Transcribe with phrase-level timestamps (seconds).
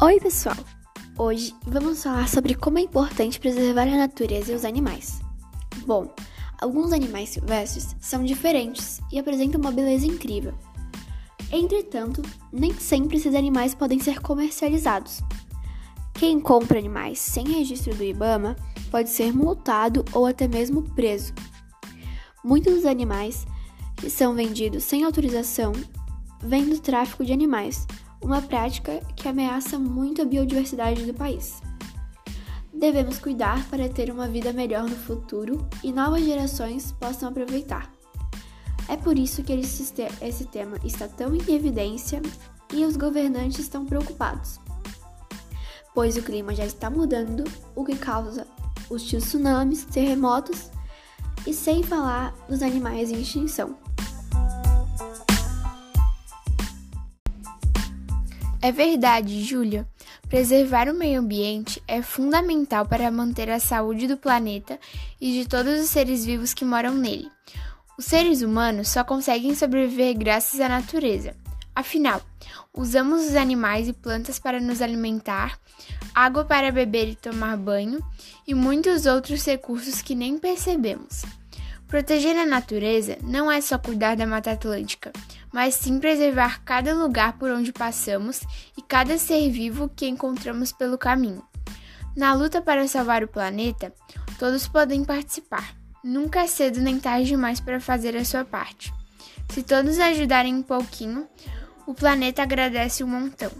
[0.00, 0.54] Oi, pessoal!
[1.18, 5.20] Hoje vamos falar sobre como é importante preservar a natureza e os animais.
[5.84, 6.14] Bom,
[6.60, 10.54] alguns animais silvestres são diferentes e apresentam uma beleza incrível.
[11.50, 12.22] Entretanto,
[12.52, 15.20] nem sempre esses animais podem ser comercializados.
[16.14, 18.54] Quem compra animais sem registro do IBAMA
[18.92, 21.32] pode ser multado ou até mesmo preso.
[22.44, 23.44] Muitos dos animais
[23.96, 25.72] que são vendidos sem autorização
[26.40, 27.84] vêm do tráfico de animais
[28.20, 31.60] uma prática que ameaça muito a biodiversidade do país.
[32.72, 37.92] Devemos cuidar para ter uma vida melhor no futuro e novas gerações possam aproveitar.
[38.88, 42.22] É por isso que esse tema está tão em evidência
[42.72, 44.60] e os governantes estão preocupados,
[45.94, 48.46] pois o clima já está mudando, o que causa
[48.88, 50.70] os tsunamis, terremotos
[51.46, 53.87] e sem falar dos animais em extinção.
[58.60, 59.86] É verdade, Júlia.
[60.28, 64.78] Preservar o meio ambiente é fundamental para manter a saúde do planeta
[65.20, 67.30] e de todos os seres vivos que moram nele.
[67.96, 71.36] Os seres humanos só conseguem sobreviver graças à natureza.
[71.74, 72.20] Afinal,
[72.74, 75.56] usamos os animais e plantas para nos alimentar,
[76.12, 78.00] água para beber e tomar banho
[78.44, 81.22] e muitos outros recursos que nem percebemos.
[81.88, 85.10] Proteger a natureza não é só cuidar da Mata Atlântica,
[85.50, 88.42] mas sim preservar cada lugar por onde passamos
[88.76, 91.42] e cada ser vivo que encontramos pelo caminho.
[92.14, 93.90] Na luta para salvar o planeta,
[94.38, 95.74] todos podem participar.
[96.04, 98.92] Nunca é cedo nem tarde demais para fazer a sua parte.
[99.48, 101.26] Se todos ajudarem um pouquinho,
[101.86, 103.50] o planeta agradece um montão.